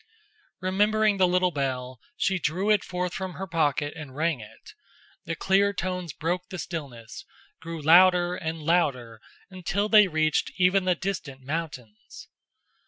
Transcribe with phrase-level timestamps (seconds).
[0.61, 4.73] Remembering the little bell, she drew it forth from her pocket and rang it.
[5.25, 7.23] The clear tones broke the stillness,
[7.61, 12.29] grew louder and louder until they reached even the distant mountains.